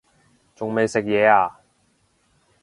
[0.55, 1.59] 仲未食嘢呀